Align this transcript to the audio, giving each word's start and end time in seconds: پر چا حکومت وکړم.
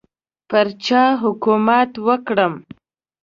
پر 0.49 0.67
چا 0.85 1.03
حکومت 1.23 1.91
وکړم. 2.07 2.53